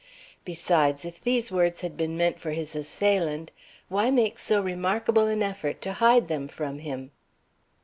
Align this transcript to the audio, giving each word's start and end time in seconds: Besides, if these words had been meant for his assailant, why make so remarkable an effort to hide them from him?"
Besides, 0.43 1.05
if 1.05 1.21
these 1.21 1.51
words 1.51 1.81
had 1.81 1.95
been 1.95 2.17
meant 2.17 2.39
for 2.39 2.53
his 2.53 2.75
assailant, 2.75 3.51
why 3.87 4.09
make 4.09 4.39
so 4.39 4.59
remarkable 4.59 5.27
an 5.27 5.43
effort 5.43 5.79
to 5.83 5.93
hide 5.93 6.27
them 6.27 6.47
from 6.47 6.79
him?" 6.79 7.11